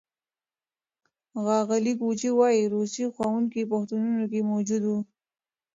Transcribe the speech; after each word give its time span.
ښاغلي 1.43 1.93
کوچي 2.01 2.29
وايي، 2.37 2.63
روسي 2.73 3.05
ښوونکي 3.15 3.61
پوهنتونونو 3.69 4.23
کې 4.31 4.41
موجود 4.51 4.83
وو. 4.85 4.99